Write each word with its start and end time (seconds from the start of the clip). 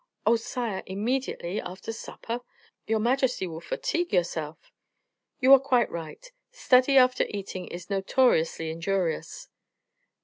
"Oh! 0.25 0.35
sire, 0.35 0.81
immediately 0.87 1.61
after 1.61 1.93
supper? 1.93 2.41
Your 2.87 2.97
majesty 2.97 3.45
will 3.45 3.61
fatigue 3.61 4.11
yourself." 4.11 4.71
"You 5.39 5.53
are 5.53 5.59
quite 5.59 5.91
right; 5.91 6.31
study 6.49 6.97
after 6.97 7.25
eating 7.29 7.67
is 7.67 7.87
notoriously 7.87 8.71
injurious." 8.71 9.47